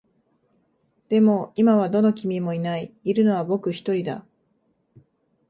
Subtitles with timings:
[1.09, 2.91] でも、今はどの君もいない。
[3.03, 4.25] いるのは僕一人だ。